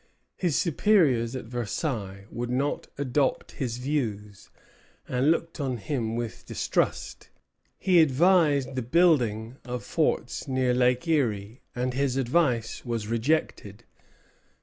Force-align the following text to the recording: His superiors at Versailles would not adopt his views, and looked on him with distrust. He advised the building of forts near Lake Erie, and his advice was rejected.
His 0.35 0.55
superiors 0.55 1.35
at 1.35 1.45
Versailles 1.45 2.25
would 2.31 2.49
not 2.49 2.87
adopt 2.97 3.51
his 3.51 3.77
views, 3.77 4.49
and 5.07 5.29
looked 5.29 5.59
on 5.59 5.77
him 5.77 6.15
with 6.15 6.43
distrust. 6.43 7.29
He 7.77 7.99
advised 8.01 8.73
the 8.73 8.81
building 8.81 9.57
of 9.63 9.83
forts 9.83 10.47
near 10.47 10.73
Lake 10.73 11.07
Erie, 11.07 11.61
and 11.75 11.93
his 11.93 12.17
advice 12.17 12.83
was 12.83 13.09
rejected. 13.09 13.83